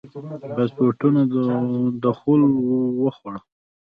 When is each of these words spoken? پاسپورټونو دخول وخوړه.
پاسپورټونو 0.55 1.21
دخول 2.03 2.41
وخوړه. 3.03 3.39